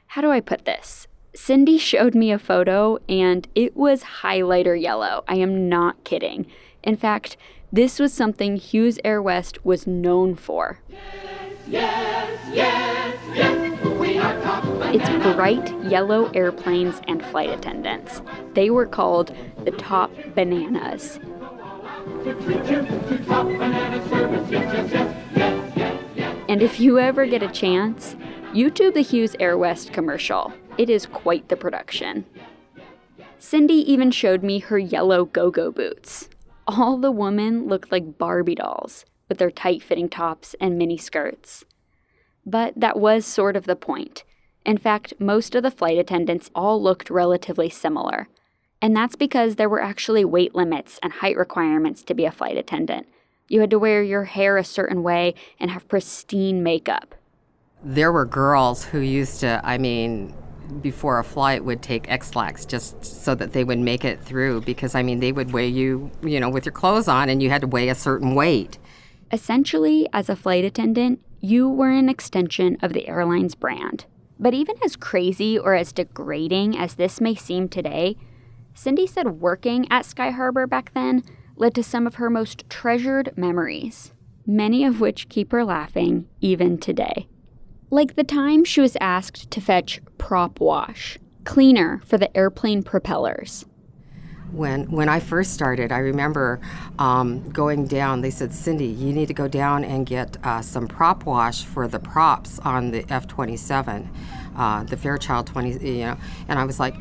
how 0.07 0.21
do 0.21 0.31
I 0.31 0.41
put 0.41 0.65
this? 0.65 1.07
Cindy 1.35 1.77
showed 1.77 2.13
me 2.13 2.31
a 2.31 2.39
photo 2.39 2.99
and 3.07 3.47
it 3.55 3.75
was 3.75 4.03
highlighter 4.21 4.79
yellow. 4.79 5.23
I 5.27 5.35
am 5.35 5.69
not 5.69 6.03
kidding. 6.03 6.47
In 6.83 6.97
fact, 6.97 7.37
this 7.73 7.99
was 7.99 8.13
something 8.13 8.55
Hughes 8.55 8.99
Air 9.03 9.21
West 9.21 9.65
was 9.65 9.87
known 9.87 10.35
for. 10.35 10.79
Yes, 11.67 12.39
yes, 12.47 13.19
yes, 13.33 13.53
it's 14.95 15.09
bright 15.35 15.83
yellow 15.85 16.29
airplanes 16.33 17.01
and 17.07 17.25
flight 17.25 17.49
attendants. 17.49 18.21
They 18.53 18.69
were 18.69 18.85
called 18.85 19.35
the 19.65 19.71
Top 19.71 20.11
Bananas. 20.35 21.19
And 26.47 26.61
if 26.61 26.79
you 26.79 26.99
ever 26.99 27.25
get 27.25 27.41
a 27.41 27.47
chance, 27.47 28.15
YouTube 28.53 28.93
the 28.93 29.01
Hughes 29.01 29.35
Air 29.39 29.57
West 29.57 29.91
commercial. 29.91 30.53
It 30.77 30.91
is 30.91 31.07
quite 31.07 31.49
the 31.49 31.57
production. 31.57 32.25
Cindy 33.39 33.91
even 33.91 34.11
showed 34.11 34.43
me 34.43 34.59
her 34.59 34.77
yellow 34.77 35.25
go 35.25 35.49
go 35.49 35.71
boots. 35.71 36.29
All 36.67 36.97
the 36.97 37.11
women 37.11 37.67
looked 37.67 37.91
like 37.91 38.17
Barbie 38.17 38.55
dolls 38.55 39.05
with 39.29 39.37
their 39.37 39.51
tight 39.51 39.81
fitting 39.83 40.09
tops 40.09 40.55
and 40.59 40.77
mini 40.77 40.97
skirts. 40.97 41.65
But 42.45 42.73
that 42.75 42.99
was 42.99 43.25
sort 43.25 43.55
of 43.55 43.65
the 43.65 43.75
point. 43.75 44.23
In 44.65 44.77
fact, 44.77 45.13
most 45.19 45.55
of 45.55 45.63
the 45.63 45.71
flight 45.71 45.97
attendants 45.97 46.49
all 46.55 46.81
looked 46.81 47.09
relatively 47.09 47.69
similar. 47.69 48.27
And 48.81 48.95
that's 48.95 49.15
because 49.15 49.55
there 49.55 49.69
were 49.69 49.81
actually 49.81 50.25
weight 50.25 50.55
limits 50.55 50.99
and 51.01 51.13
height 51.13 51.37
requirements 51.37 52.03
to 52.03 52.13
be 52.13 52.25
a 52.25 52.31
flight 52.31 52.57
attendant. 52.57 53.07
You 53.47 53.61
had 53.61 53.69
to 53.71 53.79
wear 53.79 54.03
your 54.03 54.25
hair 54.25 54.57
a 54.57 54.63
certain 54.63 55.03
way 55.03 55.35
and 55.59 55.71
have 55.71 55.87
pristine 55.87 56.63
makeup 56.63 57.15
there 57.83 58.11
were 58.11 58.25
girls 58.25 58.85
who 58.85 58.99
used 58.99 59.41
to, 59.41 59.59
I 59.63 59.77
mean, 59.77 60.33
before 60.81 61.19
a 61.19 61.23
flight 61.23 61.63
would 61.63 61.81
take 61.81 62.09
X-Lax 62.09 62.65
just 62.65 63.03
so 63.05 63.35
that 63.35 63.53
they 63.53 63.63
would 63.63 63.79
make 63.79 64.03
it 64.03 64.21
through 64.21 64.61
because 64.61 64.95
I 64.95 65.03
mean 65.03 65.19
they 65.19 65.31
would 65.31 65.51
weigh 65.51 65.67
you, 65.67 66.11
you 66.21 66.39
know, 66.39 66.49
with 66.49 66.65
your 66.65 66.73
clothes 66.73 67.07
on 67.07 67.29
and 67.29 67.41
you 67.41 67.49
had 67.49 67.61
to 67.61 67.67
weigh 67.67 67.89
a 67.89 67.95
certain 67.95 68.35
weight. 68.35 68.77
Essentially, 69.31 70.07
as 70.13 70.29
a 70.29 70.35
flight 70.35 70.63
attendant, 70.63 71.19
you 71.39 71.69
were 71.69 71.89
an 71.89 72.09
extension 72.09 72.77
of 72.81 72.93
the 72.93 73.07
airline's 73.07 73.55
brand. 73.55 74.05
But 74.39 74.53
even 74.53 74.75
as 74.83 74.95
crazy 74.95 75.57
or 75.57 75.75
as 75.75 75.91
degrading 75.91 76.77
as 76.77 76.95
this 76.95 77.21
may 77.21 77.35
seem 77.35 77.69
today, 77.69 78.17
Cindy 78.73 79.07
said 79.07 79.39
working 79.39 79.87
at 79.91 80.05
Sky 80.05 80.31
Harbor 80.31 80.67
back 80.67 80.93
then 80.93 81.23
led 81.55 81.75
to 81.75 81.83
some 81.83 82.07
of 82.07 82.15
her 82.15 82.29
most 82.29 82.69
treasured 82.69 83.31
memories, 83.37 84.11
many 84.45 84.83
of 84.83 84.99
which 84.99 85.29
keep 85.29 85.51
her 85.51 85.63
laughing 85.63 86.27
even 86.41 86.77
today. 86.77 87.27
Like 87.93 88.15
the 88.15 88.23
time 88.23 88.63
she 88.63 88.81
was 88.81 88.97
asked 88.99 89.51
to 89.51 89.61
fetch 89.61 90.01
prop 90.17 90.59
wash, 90.59 91.19
cleaner 91.43 92.01
for 92.03 92.17
the 92.17 92.35
airplane 92.35 92.81
propellers. 92.81 93.67
When, 94.51 94.89
when 94.89 95.09
I 95.09 95.19
first 95.19 95.53
started, 95.53 95.91
I 95.91 95.99
remember 95.99 96.59
um, 96.97 97.47
going 97.51 97.85
down. 97.85 98.21
They 98.21 98.31
said, 98.31 98.51
Cindy, 98.51 98.87
you 98.87 99.13
need 99.13 99.27
to 99.27 99.35
go 99.35 99.47
down 99.47 99.83
and 99.83 100.07
get 100.07 100.37
uh, 100.43 100.63
some 100.63 100.87
prop 100.87 101.27
wash 101.27 101.65
for 101.65 101.87
the 101.87 101.99
props 101.99 102.57
on 102.65 102.89
the 102.89 103.05
F 103.09 103.27
27, 103.27 104.09
uh, 104.57 104.83
the 104.85 104.97
Fairchild 104.97 105.45
20, 105.45 105.87
you 105.87 106.05
know. 106.05 106.17
And 106.47 106.57
I 106.57 106.63
was 106.63 106.79
like, 106.79 106.95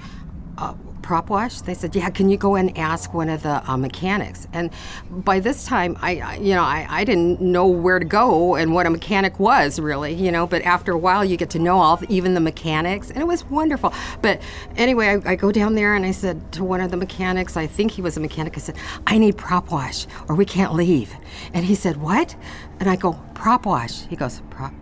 uh, 0.58 0.74
prop 1.02 1.28
wash? 1.28 1.60
They 1.60 1.74
said, 1.74 1.94
yeah, 1.94 2.08
can 2.10 2.30
you 2.30 2.36
go 2.36 2.54
and 2.54 2.76
ask 2.78 3.12
one 3.12 3.28
of 3.28 3.42
the 3.42 3.68
uh, 3.70 3.76
mechanics? 3.76 4.46
And 4.52 4.70
by 5.10 5.40
this 5.40 5.64
time, 5.64 5.98
I, 6.00 6.20
I 6.20 6.36
you 6.36 6.54
know, 6.54 6.62
I, 6.62 6.86
I 6.88 7.04
didn't 7.04 7.40
know 7.40 7.66
where 7.66 7.98
to 7.98 8.04
go 8.04 8.54
and 8.54 8.72
what 8.72 8.86
a 8.86 8.90
mechanic 8.90 9.38
was 9.38 9.80
really, 9.80 10.14
you 10.14 10.30
know, 10.30 10.46
but 10.46 10.62
after 10.62 10.92
a 10.92 10.98
while 10.98 11.24
you 11.24 11.36
get 11.36 11.50
to 11.50 11.58
know 11.58 11.78
all, 11.78 12.00
even 12.08 12.34
the 12.34 12.40
mechanics, 12.40 13.10
and 13.10 13.18
it 13.18 13.26
was 13.26 13.44
wonderful. 13.44 13.92
But 14.20 14.40
anyway, 14.76 15.08
I, 15.08 15.32
I 15.32 15.36
go 15.36 15.52
down 15.52 15.74
there 15.74 15.94
and 15.94 16.06
I 16.06 16.12
said 16.12 16.52
to 16.52 16.64
one 16.64 16.80
of 16.80 16.90
the 16.90 16.96
mechanics, 16.96 17.56
I 17.56 17.66
think 17.66 17.90
he 17.92 18.02
was 18.02 18.16
a 18.16 18.20
mechanic, 18.20 18.56
I 18.56 18.60
said, 18.60 18.76
I 19.06 19.18
need 19.18 19.36
prop 19.36 19.70
wash 19.70 20.06
or 20.28 20.36
we 20.36 20.44
can't 20.44 20.74
leave. 20.74 21.14
And 21.52 21.64
he 21.64 21.74
said, 21.74 21.96
what? 21.96 22.36
And 22.80 22.88
I 22.88 22.96
go, 22.96 23.18
prop 23.34 23.66
wash. 23.66 24.06
He 24.06 24.16
goes, 24.16 24.40
prop 24.50 24.72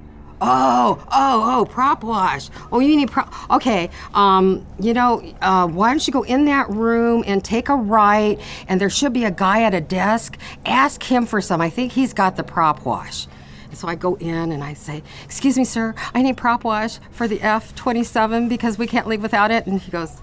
Oh, 0.41 1.05
oh, 1.13 1.61
oh, 1.61 1.65
prop 1.67 2.03
wash. 2.03 2.49
Oh, 2.73 2.81
you 2.81 2.97
need 2.97 3.11
prop. 3.11 3.33
Okay, 3.51 3.91
um, 4.15 4.67
you 4.79 4.95
know, 4.95 5.23
uh, 5.43 5.67
why 5.69 5.91
don't 5.91 6.07
you 6.07 6.13
go 6.13 6.23
in 6.23 6.47
that 6.47 6.71
room 6.71 7.23
and 7.27 7.45
take 7.45 7.69
a 7.69 7.75
right, 7.75 8.41
and 8.67 8.81
there 8.81 8.89
should 8.89 9.13
be 9.13 9.25
a 9.25 9.31
guy 9.31 9.63
at 9.63 9.75
a 9.75 9.81
desk. 9.81 10.39
Ask 10.65 11.03
him 11.03 11.27
for 11.27 11.41
some. 11.41 11.61
I 11.61 11.69
think 11.69 11.93
he's 11.93 12.15
got 12.15 12.37
the 12.37 12.43
prop 12.43 12.87
wash. 12.87 13.27
So 13.73 13.87
I 13.87 13.95
go 13.95 14.17
in 14.17 14.53
and 14.53 14.65
I 14.65 14.75
say, 14.75 15.03
Excuse 15.25 15.57
me, 15.57 15.65
sir, 15.65 15.95
I 16.15 16.23
need 16.23 16.37
prop 16.37 16.65
wash 16.65 16.99
for 17.11 17.29
the 17.29 17.41
F 17.41 17.75
27 17.75 18.49
because 18.49 18.79
we 18.79 18.87
can't 18.87 19.07
leave 19.07 19.23
without 19.23 19.51
it. 19.51 19.67
And 19.67 19.81
he 19.81 19.91
goes, 19.91 20.21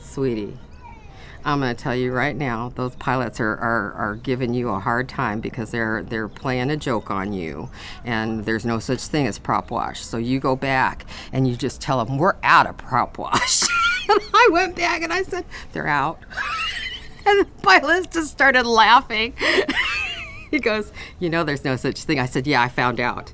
Sweetie, 0.00 0.58
I'm 1.44 1.60
going 1.60 1.74
to 1.74 1.82
tell 1.82 1.94
you 1.94 2.12
right 2.12 2.36
now, 2.36 2.72
those 2.76 2.94
pilots 2.96 3.40
are, 3.40 3.56
are, 3.56 3.92
are 3.94 4.14
giving 4.16 4.54
you 4.54 4.68
a 4.68 4.78
hard 4.78 5.08
time 5.08 5.40
because 5.40 5.70
they're 5.70 6.02
they're 6.02 6.28
playing 6.28 6.70
a 6.70 6.76
joke 6.76 7.10
on 7.10 7.32
you, 7.32 7.68
and 8.04 8.44
there's 8.44 8.64
no 8.64 8.78
such 8.78 9.00
thing 9.00 9.26
as 9.26 9.38
prop 9.38 9.70
wash. 9.70 10.04
So 10.04 10.18
you 10.18 10.38
go 10.40 10.54
back 10.54 11.04
and 11.32 11.48
you 11.48 11.56
just 11.56 11.80
tell 11.80 12.04
them 12.04 12.18
we're 12.18 12.36
out 12.42 12.66
of 12.66 12.76
prop 12.76 13.18
wash. 13.18 13.62
and 14.08 14.20
I 14.34 14.48
went 14.52 14.76
back 14.76 15.02
and 15.02 15.12
I 15.12 15.22
said 15.22 15.44
they're 15.72 15.88
out, 15.88 16.20
and 17.26 17.40
the 17.40 17.48
pilots 17.62 18.06
just 18.14 18.30
started 18.30 18.64
laughing. 18.66 19.34
he 20.50 20.58
goes, 20.60 20.92
you 21.18 21.28
know, 21.28 21.42
there's 21.42 21.64
no 21.64 21.76
such 21.76 22.04
thing. 22.04 22.20
I 22.20 22.26
said, 22.26 22.46
yeah, 22.46 22.62
I 22.62 22.68
found 22.68 23.00
out. 23.00 23.32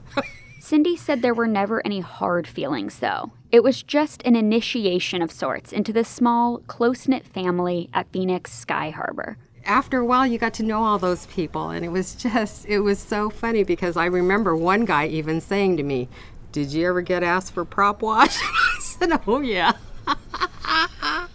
Cindy 0.61 0.97
said 0.97 1.23
there 1.23 1.35
were 1.35 1.47
never 1.47 1.85
any 1.87 2.01
hard 2.01 2.47
feelings, 2.47 2.99
though. 2.99 3.33
It 3.51 3.63
was 3.63 3.83
just 3.83 4.23
an 4.25 4.37
initiation 4.37 5.23
of 5.23 5.33
sorts 5.33 5.73
into 5.73 5.91
the 5.91 6.05
small, 6.05 6.59
close 6.67 7.09
knit 7.09 7.27
family 7.27 7.89
at 7.95 8.13
Phoenix 8.13 8.53
Sky 8.53 8.91
Harbor. 8.91 9.39
After 9.65 10.01
a 10.01 10.05
while, 10.05 10.27
you 10.27 10.37
got 10.39 10.53
to 10.55 10.63
know 10.63 10.83
all 10.83 10.99
those 10.99 11.25
people, 11.27 11.71
and 11.71 11.83
it 11.83 11.89
was 11.89 12.15
just, 12.23 12.67
it 12.67 12.81
was 12.81 12.99
so 12.99 13.31
funny 13.31 13.65
because 13.65 13.97
I 13.97 14.05
remember 14.05 14.55
one 14.55 14.85
guy 14.85 15.07
even 15.07 15.41
saying 15.41 15.79
to 15.79 15.83
me, 15.83 16.09
Did 16.53 16.75
you 16.75 16.89
ever 16.89 17.01
get 17.01 17.23
asked 17.23 17.55
for 17.55 17.65
prop 17.65 18.03
wash? 18.03 18.37
I 18.43 18.79
said, 18.81 19.19
Oh, 19.27 19.41
yeah. 19.41 19.73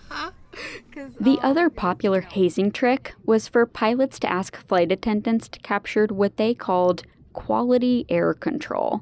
The 1.19 1.39
oh, 1.41 1.49
other 1.49 1.69
popular 1.71 2.21
hazing 2.21 2.71
trick 2.71 3.15
was 3.25 3.47
for 3.47 3.65
pilots 3.65 4.19
to 4.19 4.31
ask 4.31 4.55
flight 4.55 4.91
attendants 4.91 5.47
to 5.47 5.59
capture 5.59 6.05
what 6.05 6.37
they 6.37 6.53
called 6.53 7.03
quality 7.33 8.05
air 8.09 8.33
control. 8.33 9.01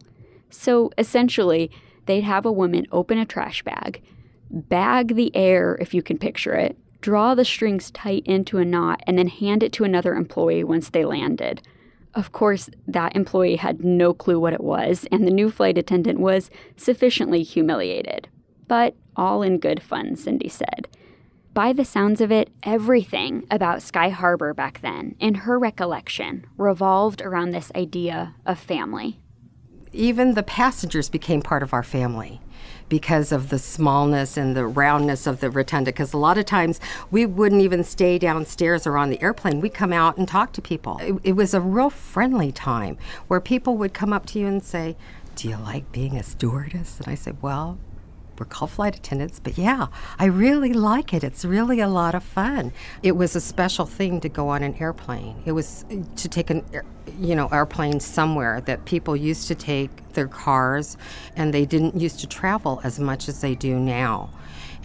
So 0.50 0.92
essentially, 0.98 1.70
they'd 2.12 2.26
have 2.26 2.46
a 2.46 2.52
woman 2.52 2.86
open 2.92 3.18
a 3.18 3.26
trash 3.26 3.64
bag, 3.64 4.02
bag 4.50 5.16
the 5.16 5.34
air, 5.34 5.78
if 5.80 5.94
you 5.94 6.04
can 6.04 6.18
picture 6.18 6.56
it, 6.56 6.78
draw 7.00 7.34
the 7.34 7.46
strings 7.46 7.90
tight 7.90 8.22
into 8.26 8.58
a 8.58 8.66
knot, 8.66 9.02
and 9.08 9.18
then 9.18 9.30
hand 9.30 9.64
it 9.64 9.72
to 9.72 9.86
another 9.86 10.14
employee 10.14 10.62
once 10.62 10.90
they 10.90 11.06
landed. 11.06 11.62
Of 12.14 12.34
course, 12.34 12.70
that 12.86 13.16
employee 13.16 13.56
had 13.56 13.86
no 13.86 14.14
clue 14.14 14.38
what 14.42 14.52
it 14.52 14.62
was, 14.62 15.08
and 15.10 15.26
the 15.26 15.32
new 15.32 15.50
flight 15.50 15.78
attendant 15.78 16.20
was 16.20 16.50
sufficiently 16.76 17.44
humiliated. 17.44 18.28
But 18.68 18.94
all 19.16 19.42
in 19.42 19.58
good 19.58 19.82
fun, 19.82 20.18
Cindy 20.18 20.50
said. 20.50 20.90
By 21.54 21.72
the 21.72 21.86
sounds 21.86 22.20
of 22.20 22.30
it, 22.30 22.50
everything 22.64 23.48
about 23.50 23.82
Sky 23.82 24.10
Harbor 24.10 24.54
back 24.54 24.82
then, 24.82 25.16
in 25.18 25.36
her 25.36 25.58
recollection, 25.58 26.46
revolved 26.58 27.22
around 27.22 27.52
this 27.52 27.72
idea 27.74 28.36
of 28.46 28.60
family 28.60 29.22
even 29.94 30.34
the 30.34 30.44
passengers 30.44 31.10
became 31.10 31.42
part 31.42 31.64
of 31.64 31.74
our 31.74 31.84
family 31.84 32.42
because 32.90 33.32
of 33.32 33.50
the 33.50 33.58
smallness 33.58 34.36
and 34.36 34.56
the 34.56 34.66
roundness 34.66 35.26
of 35.26 35.40
the 35.40 35.50
rotunda. 35.50 35.92
Because 35.92 36.12
a 36.12 36.18
lot 36.18 36.38
of 36.38 36.46
times 36.46 36.80
we 37.10 37.26
wouldn't 37.26 37.62
even 37.62 37.84
stay 37.84 38.18
downstairs 38.18 38.86
or 38.86 38.98
on 38.98 39.10
the 39.10 39.22
airplane. 39.22 39.62
We'd 39.62 39.74
come 39.74 39.94
out 39.94 40.18
and 40.18 40.28
talk 40.28 40.52
to 40.54 40.62
people. 40.62 40.98
It, 41.02 41.16
it, 41.24 41.32
was 41.34 41.54
a 41.54 41.62
real 41.62 41.90
friendly 41.90 42.52
time 42.52 42.98
where 43.28 43.40
people 43.40 43.78
would 43.78 43.94
come 43.94 44.12
up 44.12 44.26
to 44.28 44.40
you 44.40 44.48
and 44.48 44.62
say, 44.62 44.98
Do 45.36 45.48
you 45.48 45.56
like 45.56 45.92
being 45.94 46.18
a 46.18 46.24
stewardess? 46.24 47.00
And 47.00 47.08
I 47.08 47.16
said, 47.16 47.42
Well, 47.42 47.80
we're 48.42 48.46
called 48.46 48.72
flight 48.72 48.96
attendants, 48.96 49.40
but 49.40 49.56
yeah, 49.56 49.86
I 50.18 50.26
really 50.26 50.74
like 50.74 51.14
it. 51.14 51.24
It's 51.24 51.46
really 51.46 51.80
a 51.80 51.88
lot 51.88 52.16
of 52.16 52.24
fun. 52.24 52.74
It 53.04 53.12
was 53.12 53.36
a 53.36 53.40
special 53.40 53.86
thing 53.86 54.20
to 54.22 54.30
go 54.30 54.50
on 54.50 54.64
an 54.64 54.74
airplane. 54.80 55.44
It 55.46 55.52
was 55.52 55.86
to 56.16 56.28
take 56.28 56.50
an, 56.50 56.66
you 57.20 57.36
know, 57.36 57.50
airplane 57.50 58.00
somewhere 58.00 58.60
that 58.62 58.86
people 58.86 59.16
used 59.16 59.48
to 59.50 59.54
take 59.54 60.14
their 60.14 60.28
cars, 60.28 60.98
and 61.36 61.54
they 61.54 61.66
didn't 61.66 62.02
used 62.02 62.20
to 62.22 62.28
travel 62.28 62.82
as 62.84 63.00
much 63.00 63.30
as 63.30 63.42
they 63.42 63.54
do 63.54 63.80
now. 63.80 64.32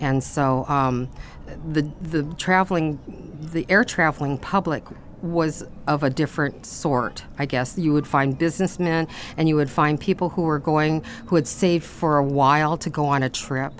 And 0.00 0.22
so 0.22 0.66
um, 0.68 1.08
the 1.46 1.90
the 2.02 2.25
traveling, 2.34 2.98
the 3.40 3.64
air 3.70 3.84
traveling 3.84 4.36
public 4.36 4.84
was 5.26 5.64
of 5.87 6.02
a 6.02 6.11
different 6.11 6.66
sort, 6.66 7.25
I 7.38 7.47
guess. 7.47 7.78
You 7.78 7.92
would 7.92 8.06
find 8.06 8.37
businessmen 8.38 9.09
and 9.37 9.49
you 9.49 9.56
would 9.56 9.71
find 9.71 10.00
people 10.00 10.30
who 10.30 10.42
were 10.42 10.59
going, 10.59 11.04
who 11.26 11.37
had 11.37 11.47
saved 11.47 11.85
for 11.85 12.16
a 12.16 12.25
while 12.25 12.76
to 12.78 12.90
go 12.90 13.06
on 13.06 13.23
a 13.23 13.28
trip 13.28 13.73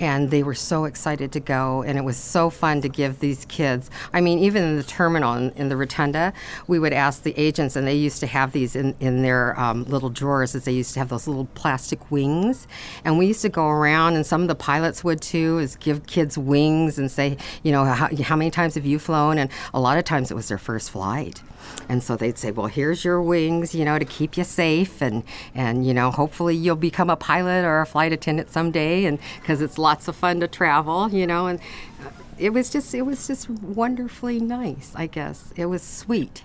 and 0.00 0.30
they 0.30 0.42
were 0.42 0.54
so 0.54 0.84
excited 0.84 1.32
to 1.32 1.40
go 1.40 1.82
and 1.82 1.98
it 1.98 2.04
was 2.04 2.16
so 2.16 2.50
fun 2.50 2.80
to 2.80 2.88
give 2.88 3.20
these 3.20 3.44
kids 3.46 3.90
i 4.12 4.20
mean 4.20 4.38
even 4.38 4.62
in 4.62 4.76
the 4.76 4.82
terminal 4.82 5.34
in, 5.34 5.50
in 5.50 5.68
the 5.68 5.76
rotunda 5.76 6.32
we 6.66 6.78
would 6.78 6.92
ask 6.92 7.22
the 7.22 7.34
agents 7.38 7.76
and 7.76 7.86
they 7.86 7.94
used 7.94 8.20
to 8.20 8.26
have 8.26 8.52
these 8.52 8.76
in, 8.76 8.94
in 9.00 9.22
their 9.22 9.58
um, 9.58 9.84
little 9.84 10.10
drawers 10.10 10.54
as 10.54 10.64
they 10.64 10.72
used 10.72 10.92
to 10.94 10.98
have 10.98 11.08
those 11.08 11.26
little 11.26 11.46
plastic 11.54 12.10
wings 12.10 12.66
and 13.04 13.18
we 13.18 13.26
used 13.26 13.42
to 13.42 13.48
go 13.48 13.68
around 13.68 14.14
and 14.14 14.26
some 14.26 14.42
of 14.42 14.48
the 14.48 14.54
pilots 14.54 15.02
would 15.02 15.20
too 15.20 15.58
is 15.58 15.76
give 15.76 16.06
kids 16.06 16.38
wings 16.38 16.98
and 16.98 17.10
say 17.10 17.36
you 17.62 17.72
know 17.72 17.84
how, 17.84 18.08
how 18.22 18.36
many 18.36 18.50
times 18.50 18.74
have 18.74 18.86
you 18.86 18.98
flown 18.98 19.38
and 19.38 19.50
a 19.74 19.80
lot 19.80 19.98
of 19.98 20.04
times 20.04 20.30
it 20.30 20.34
was 20.34 20.48
their 20.48 20.58
first 20.58 20.90
flight 20.90 21.42
and 21.88 22.02
so 22.02 22.16
they'd 22.16 22.38
say, 22.38 22.50
well, 22.50 22.66
here's 22.66 23.04
your 23.04 23.22
wings, 23.22 23.74
you 23.74 23.84
know, 23.84 23.98
to 23.98 24.04
keep 24.04 24.36
you 24.36 24.44
safe. 24.44 25.00
And, 25.00 25.22
and 25.54 25.86
you 25.86 25.94
know, 25.94 26.10
hopefully 26.10 26.54
you'll 26.54 26.76
become 26.76 27.10
a 27.10 27.16
pilot 27.16 27.64
or 27.64 27.80
a 27.80 27.86
flight 27.86 28.12
attendant 28.12 28.50
someday. 28.50 29.04
And 29.04 29.18
because 29.40 29.62
it's 29.62 29.78
lots 29.88 30.06
of 30.06 30.14
fun 30.14 30.38
to 30.38 30.46
travel, 30.46 31.08
you 31.10 31.26
know. 31.26 31.46
And 31.46 31.58
uh, 32.04 32.10
it 32.36 32.50
was 32.50 32.68
just, 32.68 32.94
it 32.94 33.02
was 33.02 33.26
just 33.26 33.48
wonderfully 33.48 34.38
nice, 34.38 34.92
I 34.94 35.06
guess. 35.06 35.50
It 35.56 35.64
was 35.64 35.82
sweet. 35.82 36.44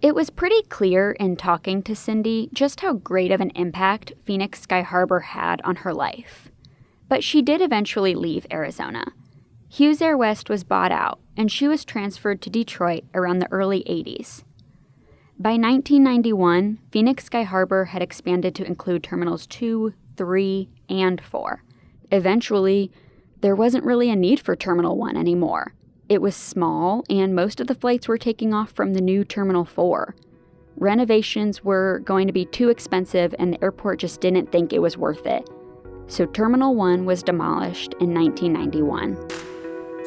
It 0.00 0.14
was 0.14 0.30
pretty 0.30 0.62
clear 0.62 1.10
in 1.12 1.36
talking 1.36 1.82
to 1.82 1.94
Cindy 1.94 2.48
just 2.54 2.80
how 2.80 2.94
great 2.94 3.30
of 3.30 3.42
an 3.42 3.50
impact 3.50 4.14
Phoenix 4.24 4.62
Sky 4.62 4.80
Harbor 4.80 5.20
had 5.20 5.60
on 5.62 5.76
her 5.76 5.92
life. 5.92 6.50
But 7.10 7.22
she 7.22 7.42
did 7.42 7.60
eventually 7.60 8.14
leave 8.14 8.46
Arizona. 8.50 9.12
Hughes 9.68 10.00
Air 10.00 10.16
West 10.16 10.48
was 10.48 10.64
bought 10.64 10.92
out, 10.92 11.20
and 11.36 11.52
she 11.52 11.68
was 11.68 11.84
transferred 11.84 12.40
to 12.40 12.48
Detroit 12.48 13.04
around 13.12 13.40
the 13.40 13.52
early 13.52 13.84
80s. 13.84 14.44
By 15.38 15.50
1991, 15.50 16.78
Phoenix 16.90 17.24
Sky 17.24 17.42
Harbor 17.42 17.86
had 17.86 18.00
expanded 18.00 18.54
to 18.54 18.64
include 18.64 19.02
Terminals 19.02 19.46
2, 19.46 19.92
3, 20.16 20.68
and 20.88 21.20
4. 21.20 21.62
Eventually, 22.10 22.90
there 23.40 23.54
wasn't 23.54 23.84
really 23.84 24.10
a 24.10 24.16
need 24.16 24.40
for 24.40 24.56
Terminal 24.56 24.96
1 24.96 25.16
anymore. 25.16 25.74
It 26.08 26.20
was 26.20 26.34
small, 26.34 27.04
and 27.08 27.34
most 27.34 27.60
of 27.60 27.68
the 27.68 27.74
flights 27.74 28.08
were 28.08 28.18
taking 28.18 28.52
off 28.52 28.72
from 28.72 28.94
the 28.94 29.00
new 29.00 29.24
Terminal 29.24 29.64
4. 29.64 30.14
Renovations 30.76 31.62
were 31.62 32.00
going 32.04 32.26
to 32.26 32.32
be 32.32 32.44
too 32.44 32.68
expensive, 32.68 33.34
and 33.38 33.52
the 33.52 33.62
airport 33.62 34.00
just 34.00 34.20
didn't 34.20 34.50
think 34.50 34.72
it 34.72 34.80
was 34.80 34.96
worth 34.96 35.26
it. 35.26 35.48
So 36.08 36.26
Terminal 36.26 36.74
1 36.74 37.04
was 37.04 37.22
demolished 37.22 37.94
in 38.00 38.12
1991. 38.12 39.16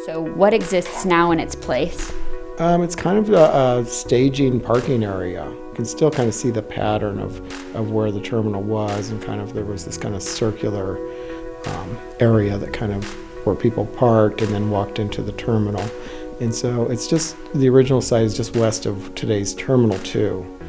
So, 0.05 0.21
what 0.21 0.53
exists 0.53 1.05
now 1.05 1.31
in 1.31 1.39
its 1.39 1.55
place? 1.55 2.11
Um, 2.59 2.83
it's 2.83 2.95
kind 2.95 3.17
of 3.17 3.29
a, 3.29 3.79
a, 3.79 3.85
staging 3.85 4.59
parking 4.59 5.03
area. 5.03 5.49
You 5.49 5.71
can 5.73 5.85
still 5.85 6.11
kind 6.11 6.27
of 6.27 6.35
see 6.35 6.51
the 6.51 6.61
pattern 6.61 7.19
of, 7.19 7.39
of 7.75 7.91
where 7.91 8.11
the 8.11 8.19
terminal 8.19 8.61
was, 8.61 9.09
and 9.09 9.21
kind 9.21 9.39
of 9.39 9.53
there 9.53 9.63
was 9.63 9.85
this 9.85 9.97
kind 9.97 10.13
of 10.13 10.21
circular 10.21 10.99
um, 11.67 11.97
area 12.19 12.57
that 12.57 12.73
kind 12.73 12.91
of 12.93 13.03
where 13.45 13.55
people 13.55 13.85
parked 13.85 14.41
and 14.41 14.53
then 14.53 14.69
walked 14.69 14.99
into 14.99 15.21
the 15.21 15.33
terminal. 15.33 15.85
And 16.39 16.53
so 16.53 16.89
it's 16.89 17.07
just 17.07 17.35
the 17.53 17.69
original 17.69 18.01
site 18.01 18.23
is 18.23 18.35
just 18.35 18.55
west 18.55 18.85
of 18.85 19.13
today's 19.15 19.53
Terminal 19.53 19.97
2. 19.99 20.59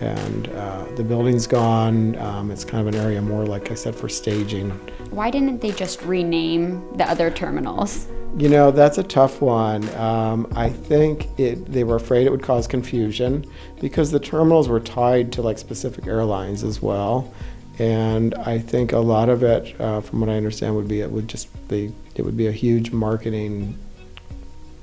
And 0.00 0.48
uh, 0.48 0.86
the 0.96 1.04
building's 1.04 1.46
gone. 1.46 2.16
Um, 2.16 2.50
it's 2.50 2.64
kind 2.64 2.88
of 2.88 2.94
an 2.94 3.00
area 3.00 3.20
more, 3.20 3.44
like 3.44 3.70
I 3.70 3.74
said, 3.74 3.94
for 3.94 4.08
staging. 4.08 4.70
Why 5.10 5.30
didn't 5.30 5.60
they 5.60 5.72
just 5.72 6.02
rename 6.02 6.82
the 6.96 7.08
other 7.08 7.30
terminals? 7.30 8.08
You 8.38 8.48
know, 8.48 8.70
that's 8.70 8.96
a 8.96 9.02
tough 9.02 9.42
one. 9.42 9.88
Um, 9.96 10.50
I 10.56 10.70
think 10.70 11.28
it, 11.38 11.70
they 11.70 11.84
were 11.84 11.96
afraid 11.96 12.26
it 12.26 12.30
would 12.30 12.42
cause 12.42 12.66
confusion 12.66 13.44
because 13.80 14.10
the 14.10 14.20
terminals 14.20 14.68
were 14.68 14.80
tied 14.80 15.32
to 15.32 15.42
like 15.42 15.58
specific 15.58 16.06
airlines 16.06 16.64
as 16.64 16.80
well. 16.80 17.32
And 17.80 18.34
I 18.34 18.58
think 18.58 18.92
a 18.92 18.98
lot 18.98 19.30
of 19.30 19.42
it, 19.42 19.80
uh, 19.80 20.02
from 20.02 20.20
what 20.20 20.28
I 20.28 20.36
understand, 20.36 20.76
would 20.76 20.86
be 20.86 21.00
it 21.00 21.10
would 21.10 21.28
just 21.28 21.48
be 21.66 21.94
it 22.14 22.22
would 22.22 22.36
be 22.36 22.46
a 22.46 22.52
huge 22.52 22.90
marketing 22.90 23.78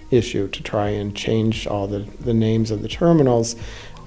issue 0.10 0.48
to 0.48 0.64
try 0.64 0.90
and 0.90 1.16
change 1.16 1.68
all 1.68 1.86
the, 1.86 2.00
the 2.22 2.34
names 2.34 2.72
of 2.72 2.82
the 2.82 2.88
terminals 2.88 3.56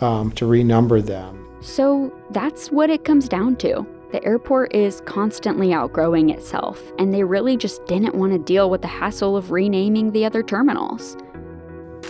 um, 0.01 0.33
to 0.33 0.45
renumber 0.45 1.05
them. 1.05 1.47
So 1.61 2.13
that's 2.31 2.73
what 2.73 2.91
it 2.91 3.05
comes 3.05 3.29
down 3.29 3.57
to. 3.57 3.87
The 4.11 4.25
airport 4.25 4.75
is 4.75 5.03
constantly 5.03 5.73
outgrowing 5.73 6.31
itself, 6.31 6.83
and 6.99 7.15
they 7.15 7.23
really 7.23 7.57
just 7.57 7.87
didn't 7.87 8.17
want 8.17 8.33
to 8.33 8.39
deal 8.41 8.71
with 8.71 8.83
the 8.83 8.89
hassle 8.89 9.37
of 9.37 9.53
renaming 9.53 10.11
the 10.11 10.25
other 10.25 10.43
terminals. 10.43 11.17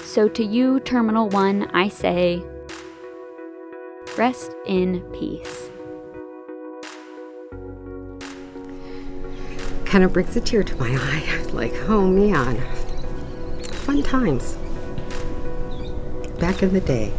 So 0.05 0.31
to 0.31 0.43
you, 0.43 0.81
Terminal 0.81 1.29
1, 1.29 1.71
I 1.75 1.89
say, 1.89 2.43
rest 4.17 4.55
in 4.65 5.01
peace. 5.13 5.70
Kind 9.91 10.05
of 10.05 10.13
brings 10.13 10.37
a 10.37 10.41
tear 10.41 10.63
to 10.63 10.77
my 10.77 10.89
eye. 10.89 11.43
Like, 11.53 11.75
oh 11.89 12.07
man, 12.07 12.61
fun 13.73 14.05
times. 14.05 14.57
Back 16.39 16.63
in 16.63 16.73
the 16.73 16.81
day. 16.81 17.13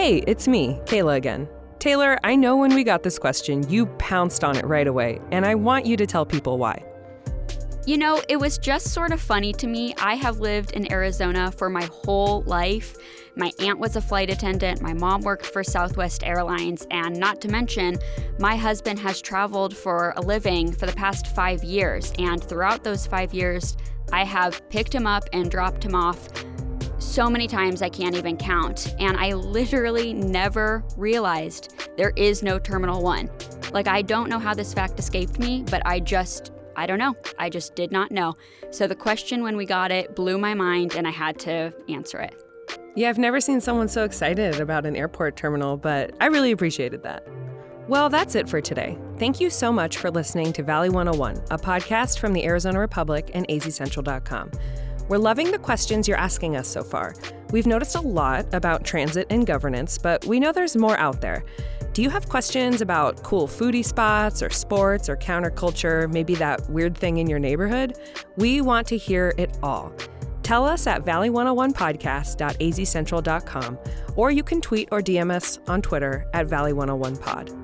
Hey, 0.00 0.24
it's 0.26 0.48
me, 0.48 0.80
Kaila 0.86 1.16
again. 1.16 1.46
Taylor, 1.78 2.18
I 2.24 2.34
know 2.34 2.56
when 2.56 2.74
we 2.74 2.84
got 2.84 3.02
this 3.02 3.18
question, 3.18 3.68
you 3.68 3.84
pounced 3.84 4.42
on 4.44 4.56
it 4.56 4.64
right 4.64 4.86
away, 4.86 5.20
and 5.30 5.44
I 5.44 5.54
want 5.54 5.84
you 5.84 5.94
to 5.98 6.06
tell 6.06 6.24
people 6.24 6.56
why. 6.56 6.82
You 7.84 7.98
know, 7.98 8.22
it 8.26 8.38
was 8.38 8.56
just 8.56 8.94
sort 8.94 9.12
of 9.12 9.20
funny 9.20 9.52
to 9.52 9.66
me. 9.66 9.94
I 10.00 10.14
have 10.14 10.40
lived 10.40 10.70
in 10.70 10.90
Arizona 10.90 11.52
for 11.52 11.68
my 11.68 11.86
whole 11.92 12.40
life. 12.44 12.96
My 13.36 13.52
aunt 13.60 13.78
was 13.78 13.94
a 13.94 14.00
flight 14.00 14.30
attendant, 14.30 14.80
my 14.80 14.94
mom 14.94 15.20
worked 15.20 15.44
for 15.44 15.62
Southwest 15.62 16.24
Airlines, 16.24 16.86
and 16.90 17.14
not 17.14 17.42
to 17.42 17.48
mention, 17.48 17.98
my 18.38 18.56
husband 18.56 18.98
has 19.00 19.20
traveled 19.20 19.76
for 19.76 20.14
a 20.16 20.22
living 20.22 20.72
for 20.72 20.86
the 20.86 20.94
past 20.94 21.26
five 21.26 21.62
years. 21.62 22.10
And 22.18 22.42
throughout 22.42 22.82
those 22.82 23.06
five 23.06 23.34
years, 23.34 23.76
I 24.14 24.24
have 24.24 24.66
picked 24.70 24.94
him 24.94 25.06
up 25.06 25.24
and 25.34 25.50
dropped 25.50 25.84
him 25.84 25.94
off 25.94 26.26
so 27.10 27.28
many 27.28 27.48
times 27.48 27.82
I 27.82 27.88
can't 27.88 28.14
even 28.14 28.36
count. 28.36 28.94
And 29.00 29.16
I 29.16 29.32
literally 29.32 30.14
never 30.14 30.84
realized 30.96 31.90
there 31.96 32.12
is 32.14 32.42
no 32.42 32.58
Terminal 32.58 33.02
1. 33.02 33.28
Like, 33.72 33.88
I 33.88 34.02
don't 34.02 34.30
know 34.30 34.38
how 34.38 34.54
this 34.54 34.72
fact 34.72 34.98
escaped 34.98 35.38
me, 35.38 35.64
but 35.70 35.82
I 35.84 35.98
just, 35.98 36.52
I 36.76 36.86
don't 36.86 36.98
know. 36.98 37.16
I 37.36 37.50
just 37.50 37.74
did 37.74 37.90
not 37.90 38.12
know. 38.12 38.34
So 38.70 38.86
the 38.86 38.94
question 38.94 39.42
when 39.42 39.56
we 39.56 39.66
got 39.66 39.90
it 39.90 40.14
blew 40.14 40.38
my 40.38 40.54
mind, 40.54 40.94
and 40.94 41.06
I 41.06 41.10
had 41.10 41.38
to 41.40 41.74
answer 41.88 42.20
it. 42.20 42.42
Yeah, 42.94 43.08
I've 43.08 43.18
never 43.18 43.40
seen 43.40 43.60
someone 43.60 43.88
so 43.88 44.04
excited 44.04 44.60
about 44.60 44.86
an 44.86 44.94
airport 44.94 45.36
terminal, 45.36 45.76
but 45.76 46.14
I 46.20 46.26
really 46.26 46.52
appreciated 46.52 47.02
that. 47.02 47.26
Well, 47.88 48.08
that's 48.08 48.36
it 48.36 48.48
for 48.48 48.60
today. 48.60 48.96
Thank 49.18 49.40
you 49.40 49.50
so 49.50 49.72
much 49.72 49.96
for 49.96 50.12
listening 50.12 50.52
to 50.52 50.62
Valley 50.62 50.90
101, 50.90 51.42
a 51.50 51.58
podcast 51.58 52.20
from 52.20 52.32
the 52.32 52.44
Arizona 52.44 52.78
Republic 52.78 53.32
and 53.34 53.48
azcentral.com. 53.48 54.52
We're 55.10 55.18
loving 55.18 55.50
the 55.50 55.58
questions 55.58 56.06
you're 56.06 56.16
asking 56.16 56.56
us 56.56 56.68
so 56.68 56.84
far. 56.84 57.16
We've 57.50 57.66
noticed 57.66 57.96
a 57.96 58.00
lot 58.00 58.46
about 58.54 58.84
transit 58.84 59.26
and 59.28 59.44
governance, 59.44 59.98
but 59.98 60.24
we 60.24 60.38
know 60.38 60.52
there's 60.52 60.76
more 60.76 60.96
out 60.98 61.20
there. 61.20 61.44
Do 61.94 62.02
you 62.02 62.10
have 62.10 62.28
questions 62.28 62.80
about 62.80 63.24
cool 63.24 63.48
foodie 63.48 63.84
spots 63.84 64.40
or 64.40 64.50
sports 64.50 65.08
or 65.08 65.16
counterculture, 65.16 66.08
maybe 66.12 66.36
that 66.36 66.70
weird 66.70 66.96
thing 66.96 67.16
in 67.16 67.28
your 67.28 67.40
neighborhood? 67.40 67.98
We 68.36 68.60
want 68.60 68.86
to 68.86 68.96
hear 68.96 69.34
it 69.36 69.58
all. 69.64 69.92
Tell 70.44 70.64
us 70.64 70.86
at 70.86 71.04
valley101podcast.azcentral.com, 71.04 73.78
or 74.14 74.30
you 74.30 74.44
can 74.44 74.60
tweet 74.60 74.88
or 74.92 75.00
DM 75.00 75.32
us 75.32 75.58
on 75.66 75.82
Twitter 75.82 76.24
at 76.34 76.46
valley101pod. 76.46 77.59